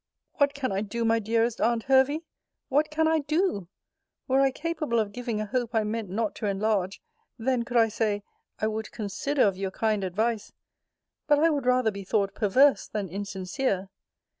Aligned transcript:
What 0.37 0.55
can 0.55 0.71
I 0.71 0.81
do, 0.81 1.05
my 1.05 1.19
dearest 1.19 1.61
Aunt 1.61 1.83
Hervey? 1.83 2.21
What 2.69 2.89
can 2.89 3.07
I 3.07 3.19
do? 3.19 3.67
Were 4.27 4.41
I 4.41 4.49
capable 4.49 4.97
of 4.99 5.11
giving 5.11 5.39
a 5.39 5.45
hope 5.45 5.75
I 5.75 5.83
meant 5.83 6.09
not 6.09 6.33
to 6.37 6.47
enlarge, 6.47 6.99
then 7.37 7.61
could 7.61 7.77
I 7.77 7.87
say, 7.87 8.23
I 8.57 8.65
would 8.65 8.91
consider 8.91 9.43
of 9.43 9.57
your 9.57 9.69
kind 9.69 10.03
advice. 10.03 10.53
But 11.27 11.37
I 11.37 11.51
would 11.51 11.67
rather 11.67 11.91
be 11.91 12.03
thought 12.03 12.33
perverse 12.33 12.87
than 12.87 13.09
insincere. 13.09 13.89